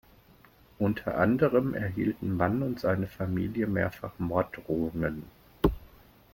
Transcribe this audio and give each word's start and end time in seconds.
Unter 0.79 1.19
anderem 1.19 1.75
erhielten 1.75 2.35
Mann 2.35 2.63
und 2.63 2.79
seine 2.79 3.05
Familie 3.05 3.67
mehrfach 3.67 4.17
Morddrohungen. 4.17 5.25